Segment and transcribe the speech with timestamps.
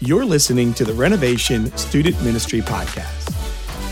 [0.00, 3.32] You're listening to the Renovation Student Ministry Podcast.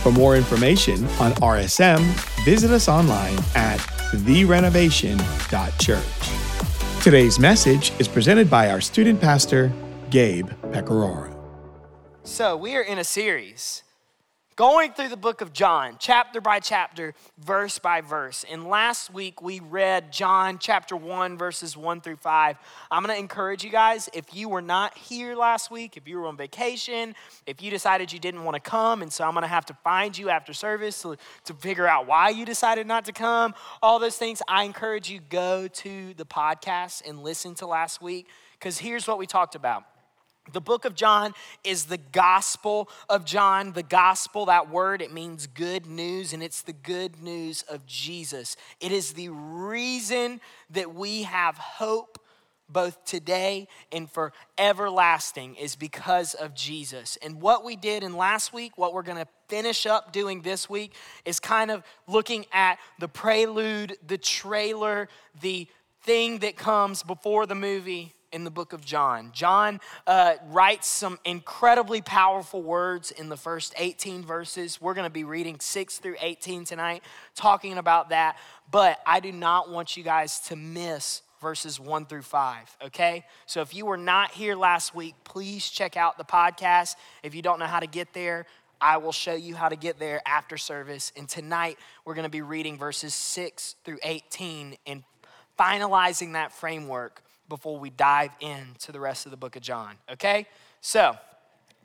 [0.03, 2.01] For more information on RSM,
[2.45, 3.79] visit us online at
[4.13, 7.03] therenovation.church.
[7.03, 9.73] Today's message is presented by our student pastor,
[10.11, 11.35] Gabe Pecoraro.
[12.23, 13.83] So, we are in a series
[14.57, 18.45] going through the book of John, chapter by chapter, verse by verse.
[18.49, 22.57] And last week we read John chapter 1, verses 1 through 5.
[22.91, 26.19] I'm going to encourage you guys, if you were not here last week, if you
[26.19, 29.43] were on vacation, if you decided you didn't want to come, and so I'm going
[29.43, 33.05] to have to find you after service to, to figure out why you decided not
[33.07, 37.67] to come, all those things, I encourage you go to the podcast and listen to
[37.67, 39.85] last week because here's what we talked about.
[40.53, 43.73] The book of John is the gospel of John.
[43.73, 48.57] The gospel, that word, it means good news, and it's the good news of Jesus.
[48.79, 52.19] It is the reason that we have hope
[52.69, 57.17] both today and for everlasting is because of Jesus.
[57.23, 60.69] And what we did in last week, what we're going to finish up doing this
[60.69, 60.93] week,
[61.25, 65.09] is kind of looking at the prelude, the trailer,
[65.41, 65.67] the
[66.03, 69.31] thing that comes before the movie in the book of John.
[69.33, 74.81] John uh, writes some incredibly powerful words in the first 18 verses.
[74.81, 77.05] We're going to be reading 6 through 18 tonight,
[77.37, 78.37] talking about that.
[78.71, 83.25] But I do not want you guys to miss verses 1 through 5, okay?
[83.47, 86.97] So if you were not here last week, please check out the podcast.
[87.23, 88.47] If you don't know how to get there,
[88.81, 91.13] I will show you how to get there after service.
[91.17, 95.05] And tonight, we're going to be reading verses 6 through 18 and
[95.59, 100.47] finalizing that framework before we dive into the rest of the book of John, okay?
[100.81, 101.17] So,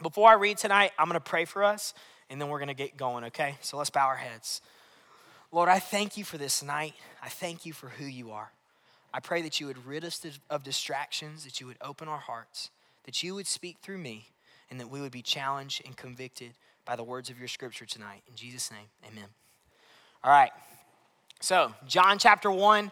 [0.02, 1.94] before I read tonight, I'm gonna pray for us
[2.30, 3.58] and then we're gonna get going, okay?
[3.62, 4.62] So let's bow our heads.
[5.52, 6.94] Lord, I thank you for this night.
[7.24, 8.52] I thank you for who you are.
[9.14, 12.70] I pray that you would rid us of distractions, that you would open our hearts,
[13.06, 14.28] that you would speak through me,
[14.70, 16.52] and that we would be challenged and convicted
[16.86, 18.22] by the words of your scripture tonight.
[18.28, 19.30] In Jesus' name, amen.
[20.24, 20.52] All right.
[21.40, 22.92] So, John chapter 1,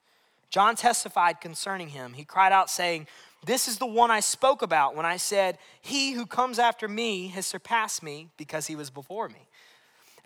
[0.51, 2.13] John testified concerning him.
[2.13, 3.07] He cried out, saying,
[3.43, 7.27] this is the one I spoke about when I said, He who comes after me
[7.29, 9.47] has surpassed me because he was before me.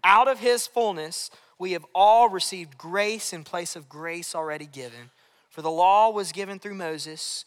[0.04, 5.12] Out of his fullness, we have all received grace in place of grace already given.
[5.50, 7.46] For the law was given through Moses,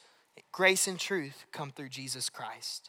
[0.53, 2.89] grace and truth come through Jesus Christ.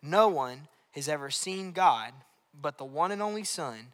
[0.00, 2.12] No one has ever seen God
[2.60, 3.88] but the one and only Son,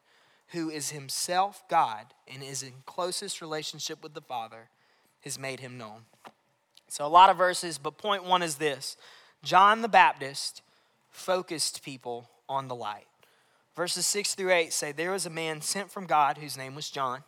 [0.49, 4.69] who is himself God and is in closest relationship with the Father,
[5.27, 6.03] has made him known.
[6.89, 8.97] So, a lot of verses, but point one is this
[9.43, 10.63] John the Baptist
[11.11, 13.07] focused people on the light.
[13.75, 16.89] Verses 6 through 8 say, There was a man sent from God whose name was
[16.89, 17.25] John.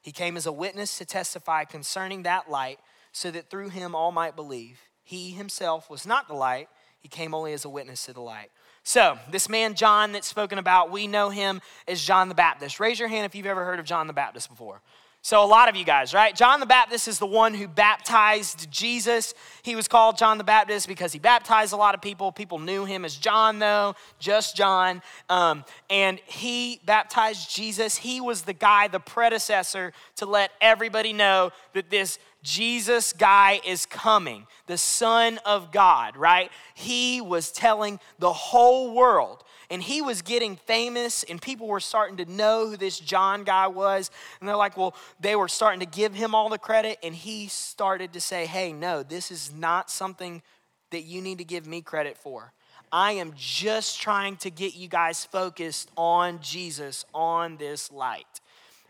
[0.00, 2.78] He came as a witness to testify concerning that light,
[3.12, 4.80] so that through him all might believe.
[5.04, 8.50] He himself was not the light, he came only as a witness to the light.
[8.82, 12.80] So, this man John that's spoken about, we know him as John the Baptist.
[12.80, 14.80] Raise your hand if you've ever heard of John the Baptist before.
[15.22, 16.34] So, a lot of you guys, right?
[16.34, 19.34] John the Baptist is the one who baptized Jesus.
[19.62, 22.32] He was called John the Baptist because he baptized a lot of people.
[22.32, 25.02] People knew him as John, though, just John.
[25.28, 27.98] Um, and he baptized Jesus.
[27.98, 33.84] He was the guy, the predecessor, to let everybody know that this Jesus guy is
[33.84, 36.50] coming, the Son of God, right?
[36.74, 42.16] He was telling the whole world and he was getting famous, and people were starting
[42.16, 44.10] to know who this John guy was.
[44.40, 47.46] And they're like, well, they were starting to give him all the credit, and he
[47.46, 50.42] started to say, hey, no, this is not something
[50.90, 52.52] that you need to give me credit for.
[52.92, 58.40] I am just trying to get you guys focused on Jesus, on this light.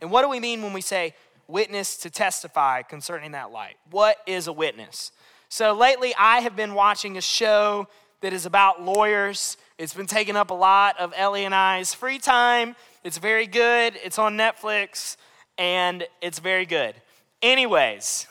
[0.00, 1.14] And what do we mean when we say
[1.46, 3.76] witness to testify concerning that light?
[3.90, 5.12] What is a witness?
[5.50, 7.88] So lately, I have been watching a show
[8.22, 12.18] that is about lawyers it's been taking up a lot of Ellie and I's free
[12.18, 12.76] time.
[13.02, 13.94] It's very good.
[14.04, 15.16] It's on Netflix,
[15.56, 16.94] and it's very good.
[17.40, 18.26] Anyways,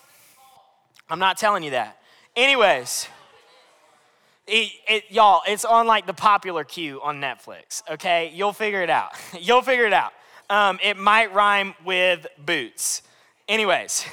[1.10, 1.98] I'm not telling you that.
[2.36, 3.08] Anyways,
[4.46, 8.32] it, it, y'all, it's on like the popular queue on Netflix, okay?
[8.32, 9.14] You'll figure it out.
[9.40, 10.14] You'll figure it out.
[10.52, 13.02] Um, it might rhyme with boots.
[13.48, 14.06] Anyways,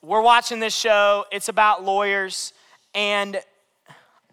[0.00, 1.24] we're watching this show.
[1.32, 2.52] It's about lawyers,
[2.94, 3.40] and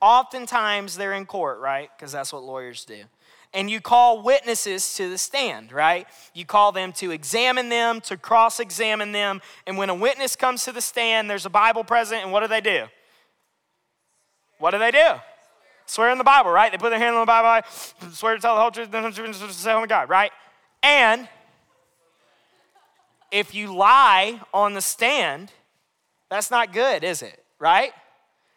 [0.06, 1.90] oftentimes they're in court, right?
[1.98, 3.00] Because that's what lawyers do.
[3.56, 6.06] And you call witnesses to the stand, right?
[6.36, 9.42] You call them to examine them, to cross examine them.
[9.66, 12.48] And when a witness comes to the stand, there's a Bible present, and what do
[12.48, 12.86] they do?
[14.60, 15.13] What do they do?
[15.88, 16.72] Swear in the Bible, right?
[16.72, 17.68] They put their hand on the Bible,
[18.12, 20.31] swear to tell the whole truth, to say oh my God, right?
[20.84, 21.28] And
[23.31, 25.52] if you lie on the stand,
[26.30, 27.44] that's not good, is it?
[27.57, 27.92] Right?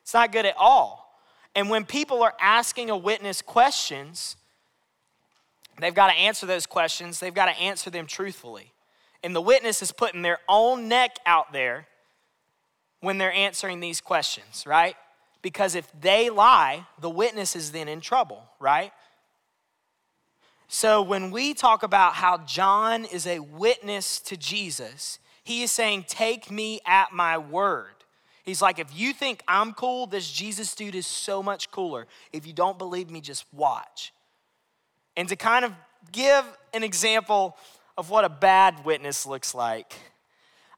[0.02, 1.07] It's not good at all.
[1.54, 4.36] And when people are asking a witness questions,
[5.80, 8.72] they've got to answer those questions, they've got to answer them truthfully.
[9.22, 11.88] And the witness is putting their own neck out there
[13.00, 14.96] when they're answering these questions, right?
[15.42, 18.92] Because if they lie, the witness is then in trouble, right?
[20.68, 26.04] So when we talk about how John is a witness to Jesus, he is saying,
[26.08, 27.97] Take me at my word.
[28.48, 32.06] He's like, If you think I'm cool, this Jesus dude is so much cooler.
[32.32, 34.14] If you don't believe me, just watch.
[35.18, 35.74] And to kind of
[36.12, 37.58] give an example
[37.98, 39.92] of what a bad witness looks like,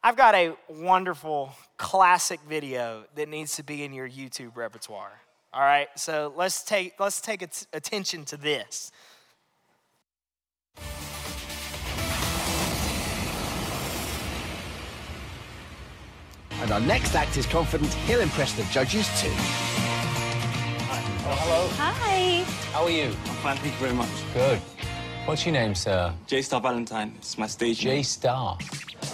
[0.02, 5.12] I've got a wonderful classic video that needs to be in your YouTube repertoire.
[5.52, 8.90] All right, so let's take let's take attention to this.
[16.62, 19.30] And our next act is confident he'll impress the judges too.
[19.32, 21.68] Oh, hello.
[21.76, 22.44] Hi.
[22.72, 23.06] How are you?
[23.06, 24.08] I'm fine, thank you very much.
[24.34, 24.58] Good.
[25.24, 26.12] What's your name, sir?
[26.26, 27.14] J Star Valentine.
[27.18, 27.98] It's my stage name.
[27.98, 28.02] J.
[28.02, 28.58] Star.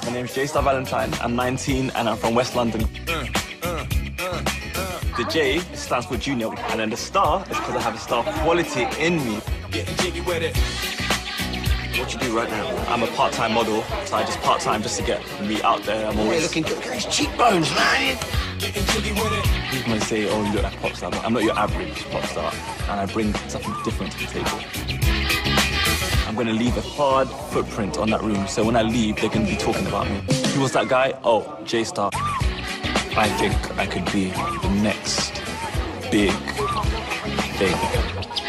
[0.04, 1.12] My name's J Star Valentine.
[1.20, 2.80] I'm 19 and I'm from West London.
[5.16, 8.24] the J stands for junior, and then the star is because I have a star
[8.42, 9.40] quality in me.
[9.70, 10.95] Getting jiggy with it.
[11.98, 12.66] What you do right now?
[12.88, 16.06] I'm a part-time model, so I just part-time just to get me out there.
[16.06, 16.76] I'm always looking good.
[16.76, 18.18] Look at his cheekbones, man.
[19.70, 22.04] People may say, "Oh, you look like a pop star," but I'm not your average
[22.10, 22.52] pop star,
[22.90, 24.60] and I bring something different to the table.
[26.28, 29.30] I'm going to leave a hard footprint on that room, so when I leave, they're
[29.30, 30.20] going to be talking about me.
[30.54, 31.14] Who was that guy?
[31.24, 32.10] Oh, J Star.
[33.16, 35.32] I think I could be the next
[36.10, 36.32] big
[37.56, 38.45] thing.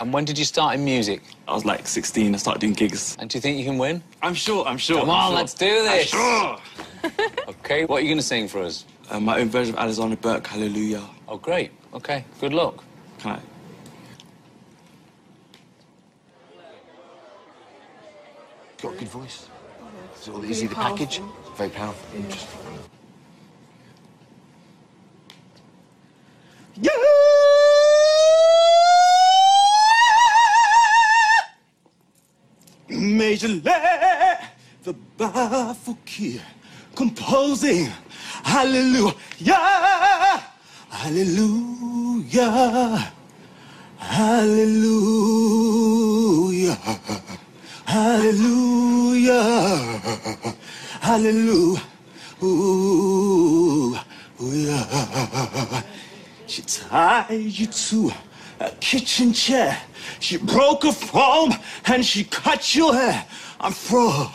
[0.00, 1.20] And when did you start in music?
[1.46, 2.34] I was like 16.
[2.34, 3.18] I started doing gigs.
[3.20, 4.02] And do you think you can win?
[4.22, 4.66] I'm sure.
[4.66, 5.00] I'm sure.
[5.00, 5.36] Come on, sure.
[5.36, 6.14] let's do this.
[6.14, 6.58] I'm sure.
[7.48, 8.86] okay, what are you going to sing for us?
[9.10, 11.04] Uh, my own version of Alexandra Burke, Hallelujah.
[11.28, 11.70] Oh, great.
[11.92, 12.82] Okay, good luck.
[13.18, 13.40] Can I?
[18.80, 19.48] Got a good voice.
[20.44, 21.20] Is, he the package?
[21.56, 22.18] Very powerful.
[22.18, 22.60] Interesting.
[26.80, 27.49] Yeah!
[32.90, 33.48] Major
[34.82, 36.40] the Bafukir,
[36.94, 37.88] composing.
[38.42, 39.14] Hallelujah,
[40.90, 42.50] Hallelujah,
[43.98, 45.08] Hallelujah,
[47.84, 49.40] Hallelujah,
[51.00, 51.90] Hallelujah.
[56.46, 58.10] She tied you to
[58.60, 59.76] a kitchen chair.
[60.20, 61.52] She broke a foam
[61.86, 63.24] and she cut your hair.
[63.58, 64.28] I'm from.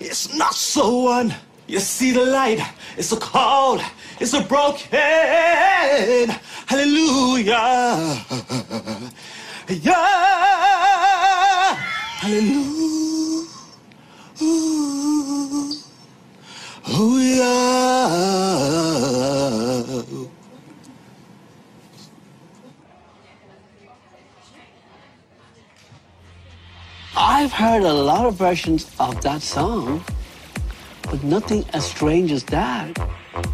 [0.00, 1.34] It's not so one.
[1.66, 2.60] You see the light.
[2.96, 3.82] It's so cold.
[4.18, 4.88] It's so broken.
[6.66, 8.24] Hallelujah.
[9.68, 11.74] Yeah.
[12.18, 13.46] Hallelujah.
[16.92, 18.10] Ooh, yeah.
[27.22, 30.02] I've heard a lot of versions of that song,
[31.02, 32.96] but nothing as strange as that.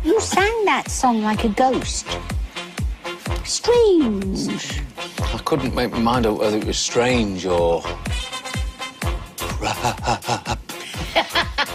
[0.05, 2.07] You sang that song like a ghost.
[3.45, 4.83] Strange.
[5.21, 7.83] I couldn't make my mind up whether it was strange or.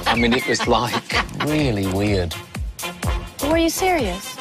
[0.07, 2.33] I mean, it was like really weird.
[3.43, 4.38] Were you serious?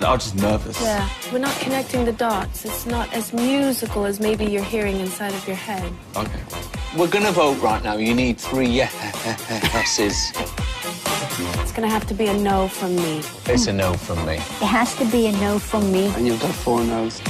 [0.00, 0.80] I was just nervous.
[0.82, 2.64] Yeah, we're not connecting the dots.
[2.64, 5.92] It's not as musical as maybe you're hearing inside of your head.
[6.16, 6.57] Okay.
[6.98, 7.96] We're gonna vote right now.
[7.96, 10.32] You need three yeses.
[10.34, 13.22] It's gonna have to be a no from me.
[13.46, 14.34] It's a no from me.
[14.34, 16.08] It has to be a no from me.
[16.16, 17.20] And you've got four no's.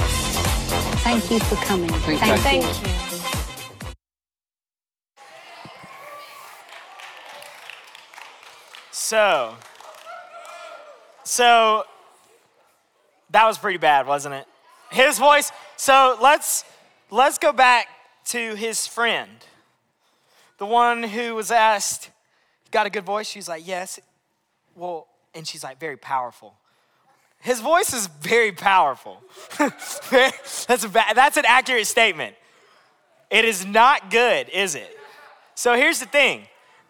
[1.01, 1.87] Thank you for coming.
[1.89, 2.69] Thank, Thank, Thank you.
[2.69, 2.95] you.
[8.91, 9.55] So,
[11.23, 11.83] so
[13.29, 14.47] that was pretty bad, wasn't it?
[14.89, 15.51] His voice.
[15.77, 16.63] So let's
[17.11, 17.87] let's go back
[18.25, 19.29] to his friend,
[20.59, 22.11] the one who was asked,
[22.71, 23.99] "Got a good voice?" She's like, "Yes."
[24.75, 26.55] Well, and she's like, "Very powerful."
[27.41, 29.23] His voice is very powerful.
[29.57, 32.35] that's, a, that's an accurate statement.
[33.29, 34.97] It is not good, is it?
[35.55, 36.43] So here's the thing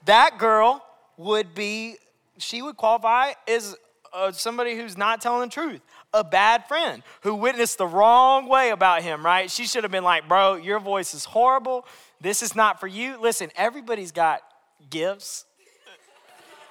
[0.05, 0.83] that girl
[1.17, 1.97] would be,
[2.38, 3.75] she would qualify as
[4.13, 5.81] uh, somebody who's not telling the truth,
[6.13, 9.51] a bad friend who witnessed the wrong way about him, right?
[9.51, 11.85] She should have been like, bro, your voice is horrible.
[12.21, 13.19] This is not for you.
[13.19, 14.41] Listen, everybody's got
[14.89, 15.45] gifts.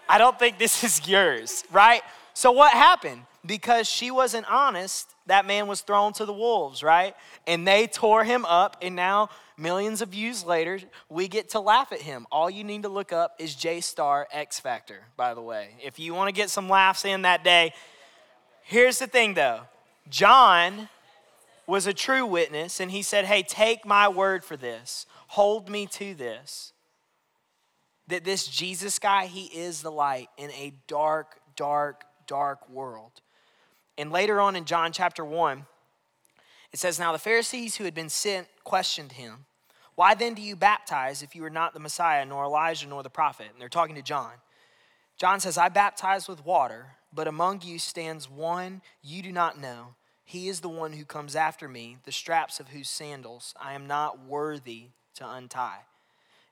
[0.09, 2.03] I don't think this is yours, right?
[2.35, 3.23] So what happened?
[3.45, 7.15] Because she wasn't honest, that man was thrown to the wolves, right?
[7.47, 11.93] And they tore him up, and now millions of views later, we get to laugh
[11.93, 12.27] at him.
[12.33, 15.71] All you need to look up is J Star X Factor, by the way.
[15.83, 17.73] If you want to get some laughs in that day,
[18.63, 19.61] here's the thing though
[20.09, 20.89] John
[21.69, 25.87] was a true witness, and he said, Hey, take my word for this, hold me
[25.87, 26.73] to this.
[28.09, 33.21] That this Jesus guy, he is the light in a dark, dark, dark world.
[33.99, 35.67] And later on in John chapter 1,
[36.73, 39.45] it says, Now the Pharisees who had been sent questioned him,
[39.95, 43.11] Why then do you baptize if you are not the Messiah, nor Elijah, nor the
[43.11, 43.49] prophet?
[43.53, 44.33] And they're talking to John.
[45.19, 49.97] John says, I baptize with water, but among you stands one you do not know.
[50.29, 53.87] He is the one who comes after me, the straps of whose sandals I am
[53.87, 55.87] not worthy to untie.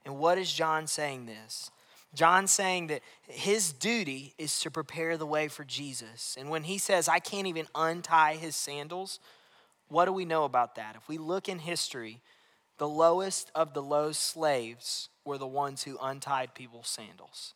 [0.03, 1.71] And what is John saying this?
[2.15, 6.39] John saying that his duty is to prepare the way for Jesus.
[6.41, 9.21] And when he says, I can't even untie his sandals,
[9.89, 10.97] what do we know about that?
[10.97, 12.23] If we look in history,
[12.79, 17.53] the lowest of the low slaves were the ones who untied people's sandals.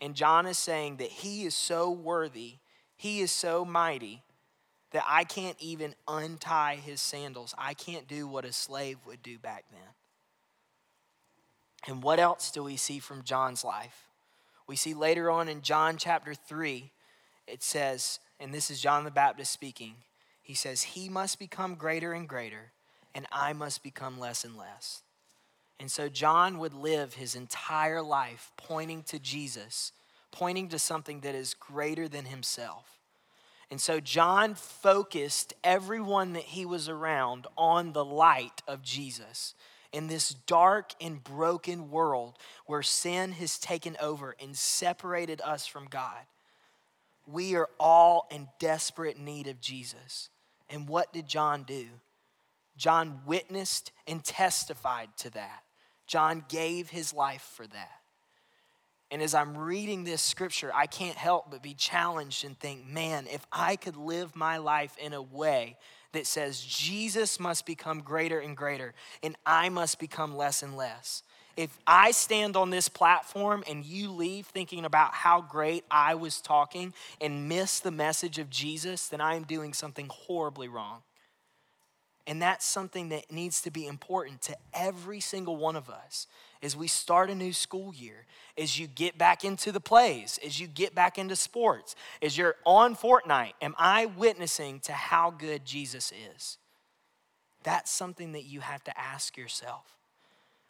[0.00, 2.58] And John is saying that he is so worthy,
[2.96, 4.22] he is so mighty,
[4.92, 7.54] that I can't even untie his sandals.
[7.58, 9.80] I can't do what a slave would do back then.
[11.86, 14.08] And what else do we see from John's life?
[14.66, 16.90] We see later on in John chapter 3,
[17.46, 19.94] it says, and this is John the Baptist speaking,
[20.42, 22.72] he says, He must become greater and greater,
[23.14, 25.02] and I must become less and less.
[25.80, 29.92] And so John would live his entire life pointing to Jesus,
[30.32, 32.97] pointing to something that is greater than himself.
[33.70, 39.54] And so John focused everyone that he was around on the light of Jesus
[39.92, 45.86] in this dark and broken world where sin has taken over and separated us from
[45.86, 46.24] God.
[47.26, 50.30] We are all in desperate need of Jesus.
[50.70, 51.86] And what did John do?
[52.76, 55.62] John witnessed and testified to that.
[56.06, 58.00] John gave his life for that.
[59.10, 63.26] And as I'm reading this scripture, I can't help but be challenged and think, man,
[63.30, 65.76] if I could live my life in a way
[66.12, 71.22] that says Jesus must become greater and greater, and I must become less and less.
[71.56, 76.40] If I stand on this platform and you leave thinking about how great I was
[76.40, 81.02] talking and miss the message of Jesus, then I am doing something horribly wrong.
[82.28, 86.26] And that's something that needs to be important to every single one of us
[86.62, 88.26] as we start a new school year,
[88.58, 92.56] as you get back into the plays, as you get back into sports, as you're
[92.66, 93.52] on Fortnite.
[93.62, 96.58] Am I witnessing to how good Jesus is?
[97.62, 99.96] That's something that you have to ask yourself.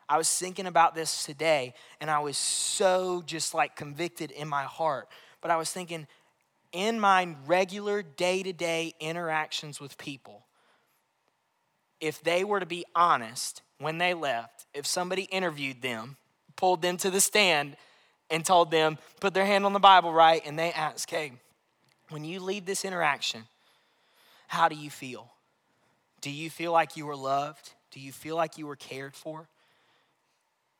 [0.08, 4.62] I was thinking about this today and I was so just like convicted in my
[4.62, 5.08] heart.
[5.40, 6.06] But I was thinking,
[6.70, 10.44] in my regular day to day interactions with people,
[12.00, 16.16] if they were to be honest when they left, if somebody interviewed them,
[16.56, 17.76] pulled them to the stand,
[18.30, 20.42] and told them, put their hand on the Bible, right?
[20.44, 21.32] And they asked, hey,
[22.10, 23.44] when you leave this interaction,
[24.48, 25.30] how do you feel?
[26.20, 27.72] Do you feel like you were loved?
[27.90, 29.48] Do you feel like you were cared for?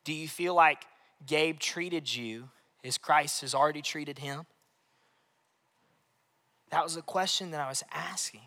[0.05, 0.85] Do you feel like
[1.27, 2.49] Gabe treated you
[2.85, 4.47] as Christ has already treated him?
[6.71, 8.43] That was a question that I was asking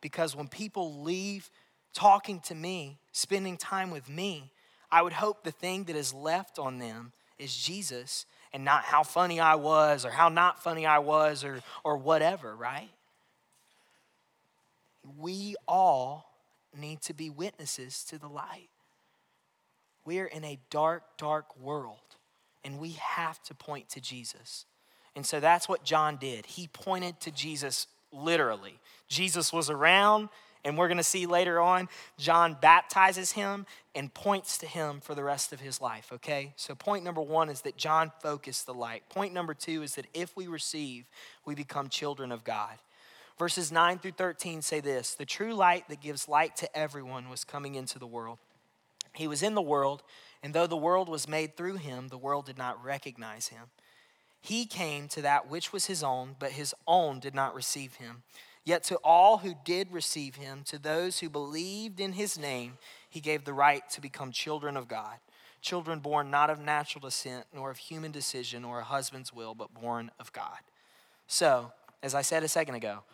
[0.00, 1.50] because when people leave
[1.96, 4.52] talking to me, spending time with me,
[4.92, 9.02] I would hope the thing that is left on them is Jesus and not how
[9.02, 12.90] funny I was or how not funny I was or, or whatever, right?
[15.18, 16.30] We all
[16.78, 18.68] need to be witnesses to the light.
[20.04, 21.96] We're in a dark, dark world,
[22.62, 24.66] and we have to point to Jesus.
[25.16, 26.44] And so that's what John did.
[26.44, 28.78] He pointed to Jesus literally.
[29.08, 30.28] Jesus was around,
[30.66, 35.14] And we're going to see later on, John baptizes him and points to him for
[35.14, 36.54] the rest of his life, okay?
[36.56, 39.08] So, point number one is that John focused the light.
[39.08, 41.04] Point number two is that if we receive,
[41.44, 42.78] we become children of God.
[43.38, 47.44] Verses 9 through 13 say this The true light that gives light to everyone was
[47.44, 48.38] coming into the world.
[49.14, 50.02] He was in the world,
[50.42, 53.66] and though the world was made through him, the world did not recognize him.
[54.40, 58.24] He came to that which was his own, but his own did not receive him.
[58.66, 63.20] Yet to all who did receive him, to those who believed in his name, he
[63.20, 65.18] gave the right to become children of God.
[65.62, 69.72] Children born not of natural descent, nor of human decision or a husband's will, but
[69.72, 70.58] born of God.
[71.28, 73.04] So, as I said a second ago,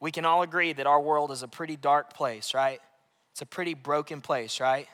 [0.00, 2.80] we can all agree that our world is a pretty dark place, right?
[3.32, 4.88] It's a pretty broken place, right?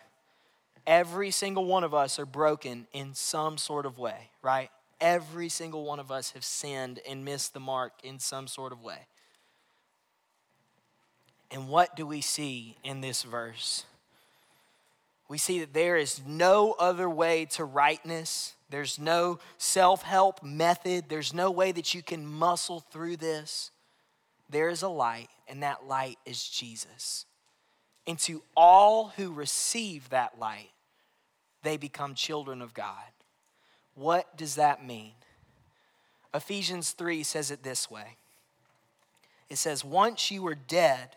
[0.84, 4.70] Every single one of us are broken in some sort of way, right?
[5.00, 8.82] Every single one of us have sinned and missed the mark in some sort of
[8.82, 9.06] way.
[11.50, 13.84] And what do we see in this verse?
[15.28, 18.54] We see that there is no other way to rightness.
[18.70, 21.06] There's no self help method.
[21.08, 23.70] There's no way that you can muscle through this.
[24.48, 27.26] There is a light, and that light is Jesus.
[28.06, 30.70] And to all who receive that light,
[31.64, 32.94] they become children of God.
[33.96, 35.12] What does that mean?
[36.32, 38.16] Ephesians 3 says it this way
[39.48, 41.16] it says, Once you were dead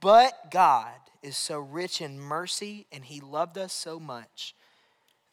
[0.00, 4.54] But God is so rich in mercy, and He loved us so much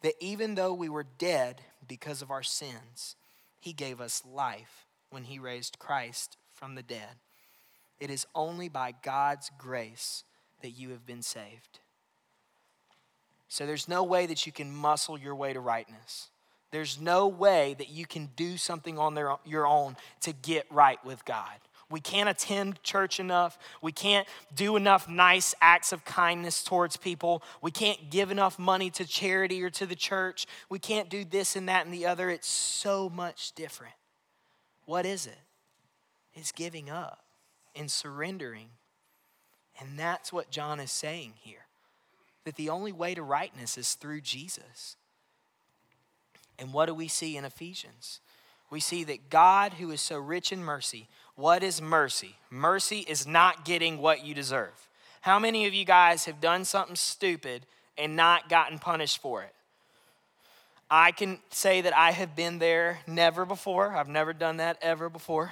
[0.02, 3.16] that even though we were dead because of our sins,
[3.60, 7.20] He gave us life when He raised Christ from the dead.
[8.00, 10.24] It is only by God's grace
[10.62, 11.80] that you have been saved.
[13.48, 16.30] So there's no way that you can muscle your way to rightness.
[16.72, 21.04] There's no way that you can do something on their, your own to get right
[21.06, 21.54] with God.
[21.90, 23.60] We can't attend church enough.
[23.82, 27.44] We can't do enough nice acts of kindness towards people.
[27.62, 30.48] We can't give enough money to charity or to the church.
[30.68, 32.30] We can't do this and that and the other.
[32.30, 33.94] It's so much different.
[34.86, 35.38] What is it?
[36.34, 37.24] It's giving up
[37.76, 38.70] and surrendering.
[39.80, 41.66] And that's what John is saying here
[42.46, 44.96] that the only way to rightness is through Jesus.
[46.58, 48.22] And what do we see in Ephesians?
[48.70, 52.36] We see that God, who is so rich in mercy, what is mercy?
[52.50, 54.88] Mercy is not getting what you deserve.
[55.22, 57.66] How many of you guys have done something stupid
[57.98, 59.54] and not gotten punished for it?
[60.90, 63.96] I can say that I have been there never before.
[63.96, 65.52] I've never done that ever before.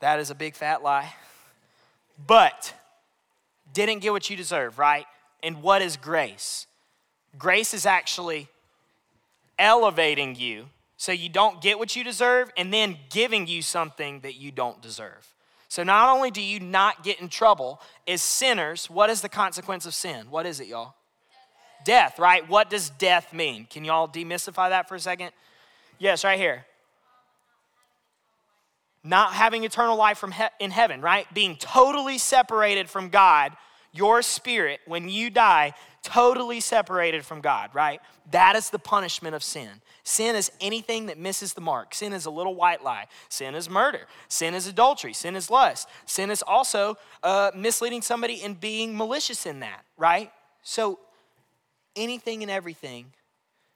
[0.00, 1.14] That is a big fat lie.
[2.26, 2.74] But
[3.72, 5.06] didn't get what you deserve, right?
[5.42, 6.66] And what is grace?
[7.38, 8.48] Grace is actually
[9.58, 10.66] elevating you
[11.04, 14.80] so you don't get what you deserve and then giving you something that you don't
[14.80, 15.34] deserve.
[15.68, 19.84] So not only do you not get in trouble as sinners, what is the consequence
[19.84, 20.30] of sin?
[20.30, 20.94] What is it, y'all?
[21.84, 22.48] Death, right?
[22.48, 23.66] What does death mean?
[23.68, 25.32] Can y'all demystify that for a second?
[25.98, 26.64] Yes, right here.
[29.02, 31.26] Not having eternal life from he- in heaven, right?
[31.34, 33.52] Being totally separated from God,
[33.92, 38.00] your spirit, when you die, totally separated from God, right?
[38.30, 39.68] That is the punishment of sin.
[40.04, 41.94] Sin is anything that misses the mark.
[41.94, 43.06] Sin is a little white lie.
[43.28, 44.06] Sin is murder.
[44.28, 45.12] Sin is adultery.
[45.12, 45.88] Sin is lust.
[46.06, 50.30] Sin is also uh, misleading somebody and being malicious in that, right?
[50.62, 51.00] So
[51.96, 53.06] anything and everything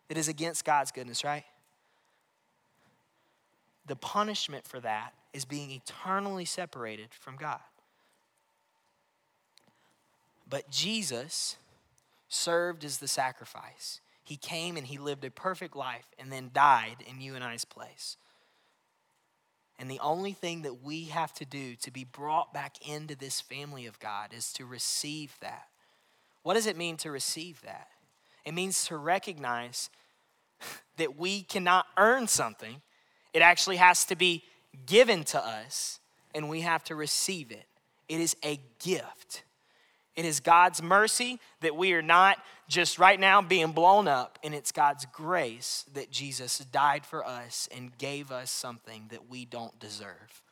[0.09, 1.45] that is against God's goodness, right?
[3.87, 7.61] The punishment for that is being eternally separated from God.
[10.49, 11.57] But Jesus
[12.29, 14.01] served as the sacrifice.
[14.23, 17.65] He came and he lived a perfect life and then died in you and I's
[17.65, 18.17] place.
[19.79, 23.41] And the only thing that we have to do to be brought back into this
[23.41, 25.69] family of God is to receive that.
[26.43, 27.89] What does it mean to receive that?
[28.45, 29.89] It means to recognize
[30.97, 32.83] that we cannot earn something,
[33.33, 34.43] it actually has to be
[34.87, 36.01] given to us,
[36.35, 37.67] and we have to receive it.
[38.09, 39.43] It is a gift.
[40.19, 44.53] It is God's mercy that we are not just right now being blown up, and
[44.53, 49.79] it's God's grace that Jesus died for us and gave us something that we don't
[49.79, 50.43] deserve.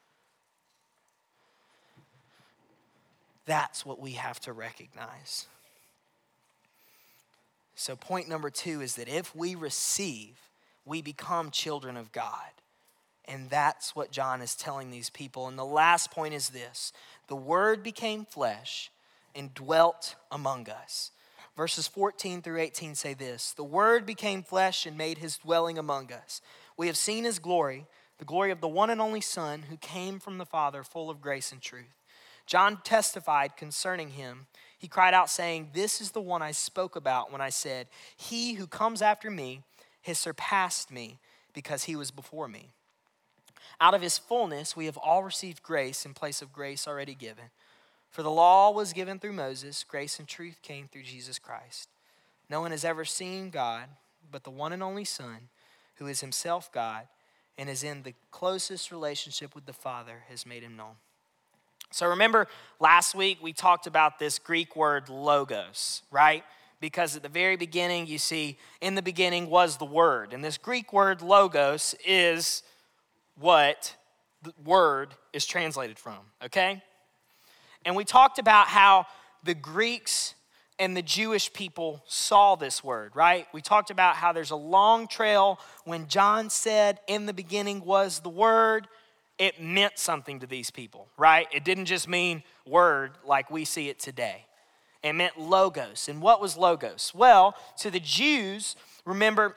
[3.44, 5.46] That's what we have to recognize.
[7.74, 10.36] So, point number two is that if we receive,
[10.84, 12.52] we become children of God.
[13.24, 15.48] And that's what John is telling these people.
[15.48, 16.92] And the last point is this
[17.26, 18.92] the Word became flesh
[19.36, 21.10] and dwelt among us.
[21.56, 26.12] Verses 14 through 18 say this The Word became flesh and made his dwelling among
[26.12, 26.40] us.
[26.76, 27.86] We have seen his glory,
[28.18, 31.20] the glory of the one and only Son who came from the Father, full of
[31.20, 31.94] grace and truth.
[32.46, 34.46] John testified concerning him.
[34.78, 38.54] He cried out, saying, This is the one I spoke about when I said, He
[38.54, 39.62] who comes after me
[40.02, 41.18] has surpassed me
[41.52, 42.70] because he was before me.
[43.80, 47.46] Out of his fullness, we have all received grace in place of grace already given.
[48.16, 51.90] For the law was given through Moses, grace and truth came through Jesus Christ.
[52.48, 53.88] No one has ever seen God
[54.32, 55.50] but the one and only Son,
[55.96, 57.08] who is himself God
[57.58, 60.94] and is in the closest relationship with the Father, has made him known.
[61.90, 62.48] So remember
[62.80, 66.42] last week we talked about this Greek word logos, right?
[66.80, 70.32] Because at the very beginning you see, in the beginning was the word.
[70.32, 72.62] And this Greek word logos is
[73.38, 73.94] what
[74.42, 76.82] the word is translated from, okay?
[77.86, 79.06] And we talked about how
[79.44, 80.34] the Greeks
[80.78, 83.46] and the Jewish people saw this word, right?
[83.54, 88.20] We talked about how there's a long trail when John said, In the beginning was
[88.20, 88.88] the word,
[89.38, 91.46] it meant something to these people, right?
[91.52, 94.44] It didn't just mean word like we see it today.
[95.02, 96.08] It meant logos.
[96.08, 97.12] And what was logos?
[97.14, 99.54] Well, to the Jews, remember,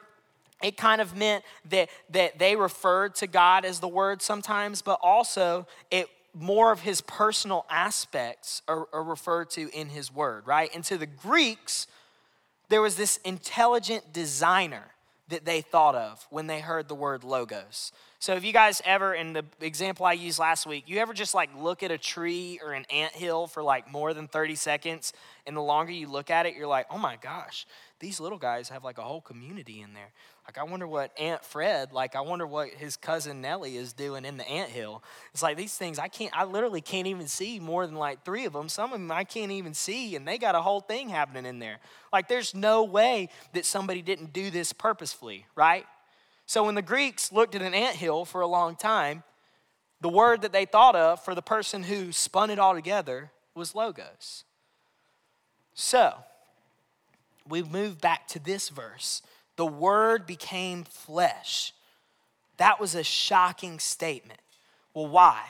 [0.62, 5.00] it kind of meant that, that they referred to God as the Word sometimes, but
[5.02, 10.70] also it more of his personal aspects are, are referred to in his Word, right?
[10.74, 11.86] And to the Greeks,
[12.68, 14.92] there was this intelligent designer
[15.30, 17.92] that they thought of when they heard the word logos.
[18.18, 21.34] So, if you guys ever, in the example I used last week, you ever just
[21.34, 25.12] like look at a tree or an ant hill for like more than 30 seconds,
[25.46, 27.66] and the longer you look at it, you're like, oh my gosh,
[28.00, 30.10] these little guys have like a whole community in there.
[30.46, 34.24] Like, I wonder what Aunt Fred, like, I wonder what his cousin Nellie is doing
[34.24, 35.04] in the ant hill.
[35.32, 38.46] It's like these things, I can't, I literally can't even see more than like three
[38.46, 38.68] of them.
[38.68, 41.58] Some of them I can't even see, and they got a whole thing happening in
[41.58, 41.78] there.
[42.12, 45.86] Like, there's no way that somebody didn't do this purposefully, right?
[46.46, 49.22] So when the Greeks looked at an ant hill for a long time,
[50.00, 53.74] the word that they thought of for the person who spun it all together was
[53.74, 54.44] logos.
[55.74, 56.14] So,
[57.50, 59.22] we move back to this verse.
[59.56, 61.72] The word became flesh.
[62.56, 64.40] That was a shocking statement.
[64.94, 65.42] Well, why?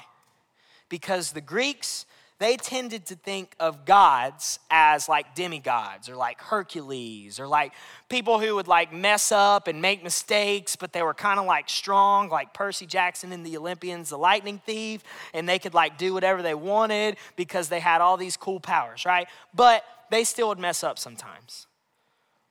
[0.89, 2.07] Because the Greeks
[2.41, 7.75] they tended to think of gods as like demigods or like Hercules or like
[8.09, 11.69] people who would like mess up and make mistakes, but they were kind of like
[11.69, 16.15] strong, like Percy Jackson in the Olympians, the lightning thief, and they could like do
[16.15, 19.29] whatever they wanted because they had all these cool powers, right?
[19.55, 21.67] But they still would mess up sometimes.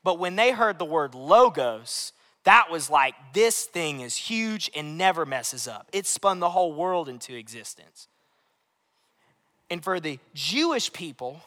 [0.09, 4.97] But when they heard the word logos, that was like, this thing is huge and
[4.97, 5.87] never messes up.
[5.93, 8.07] It spun the whole world into existence.
[9.69, 11.43] And for the Jewish people,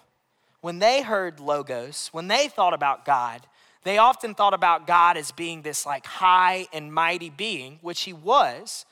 [0.60, 3.48] when they heard logos, when they thought about God,
[3.82, 8.12] they often thought about God as being this like high and mighty being, which he
[8.12, 8.86] was.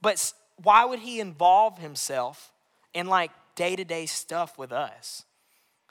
[0.00, 0.32] But
[0.62, 2.52] why would he involve himself
[2.94, 5.24] in like day to day stuff with us?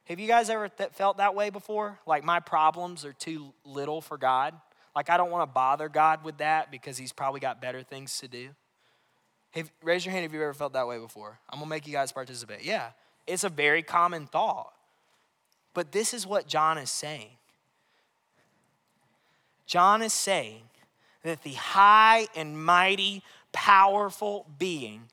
[0.07, 1.99] Have you guys ever th- felt that way before?
[2.05, 4.53] Like my problems are too little for God?
[4.95, 8.17] Like I don't want to bother God with that because he's probably got better things
[8.19, 8.49] to do?
[9.51, 11.39] Have, raise your hand if you've ever felt that way before.
[11.49, 12.63] I'm gonna make you guys participate.
[12.63, 12.91] Yeah,
[13.25, 14.73] it's a very common thought.
[15.73, 17.31] But this is what John is saying.
[19.65, 20.63] John is saying
[21.23, 25.03] that the high and mighty, powerful being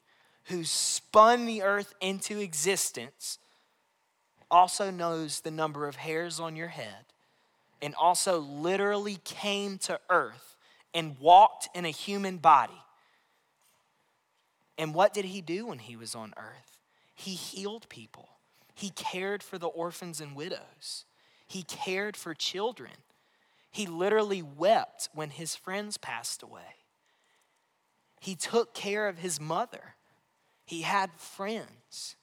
[0.45, 3.39] who spun the earth into existence
[4.55, 7.05] also knows the number of hairs on your head
[7.83, 10.57] and also literally came to earth
[10.95, 12.81] and walked in a human body
[14.79, 16.79] and what did he do when he was on earth?
[17.15, 18.29] He healed people,
[18.75, 21.05] he cared for the orphans and widows,
[21.47, 22.93] he cared for children.
[23.71, 26.77] He literally wept when his friends passed away.
[28.21, 29.97] He took care of his mother.
[30.65, 32.15] He had friends.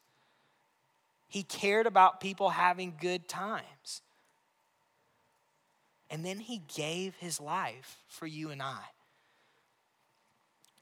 [1.32, 4.02] He cared about people having good times.
[6.10, 8.82] And then he gave his life for you and I.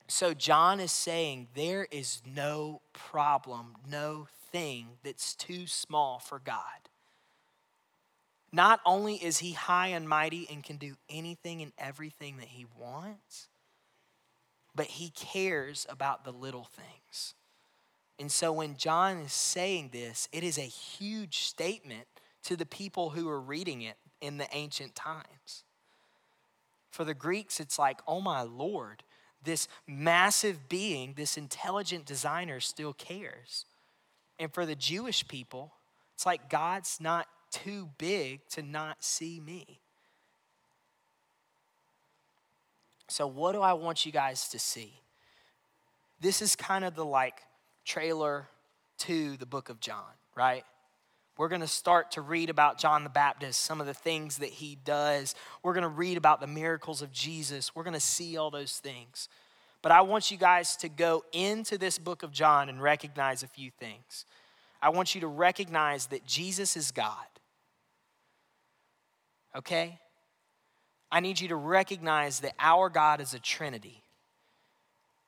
[0.07, 6.89] So, John is saying there is no problem, no thing that's too small for God.
[8.51, 12.65] Not only is he high and mighty and can do anything and everything that he
[12.75, 13.49] wants,
[14.73, 17.35] but he cares about the little things.
[18.19, 22.05] And so when John is saying this, it is a huge statement
[22.43, 25.63] to the people who are reading it in the ancient times.
[26.91, 29.03] For the Greeks, it's like, oh my Lord,
[29.43, 33.65] this massive being, this intelligent designer still cares.
[34.38, 35.71] And for the Jewish people,
[36.13, 39.79] it's like God's not too big to not see me.
[43.08, 44.99] So, what do I want you guys to see?
[46.19, 47.41] This is kind of the like
[47.89, 48.47] trailer
[48.99, 50.63] to the book of John, right?
[51.38, 54.49] We're going to start to read about John the Baptist, some of the things that
[54.49, 55.34] he does.
[55.63, 57.73] We're going to read about the miracles of Jesus.
[57.73, 59.28] We're going to see all those things.
[59.82, 63.47] But I want you guys to go into this book of John and recognize a
[63.47, 64.25] few things.
[64.82, 67.25] I want you to recognize that Jesus is God.
[69.56, 69.97] Okay?
[71.12, 74.04] I need you to recognize that our God is a Trinity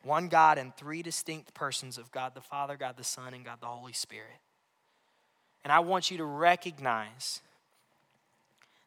[0.04, 3.60] one God and three distinct persons of God the Father, God the Son, and God
[3.62, 4.40] the Holy Spirit.
[5.64, 7.42] And I want you to recognize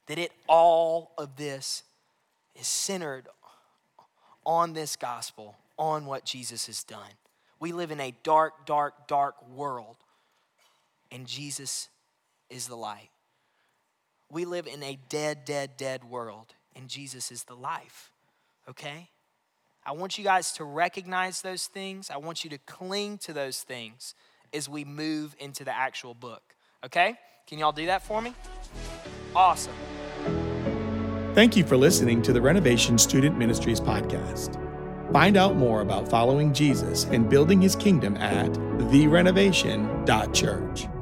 [0.07, 1.83] that it all of this
[2.59, 3.29] is centered
[4.44, 7.11] on this gospel, on what Jesus has done.
[7.61, 9.96] We live in a dark, dark, dark world,
[11.11, 11.88] and Jesus
[12.50, 13.11] is the light.
[14.31, 18.11] We live in a dead, dead, dead world, and Jesus is the life.
[18.68, 19.09] Okay?
[19.87, 22.11] I want you guys to recognize those things.
[22.11, 24.14] I want you to cling to those things
[24.53, 26.42] as we move into the actual book.
[26.85, 27.16] Okay?
[27.47, 28.35] Can y'all do that for me?
[29.37, 29.75] Awesome.
[31.35, 34.61] Thank you for listening to the Renovation Student Ministries podcast.
[35.12, 40.93] Find out more about following Jesus and building his kingdom at therenovation.church.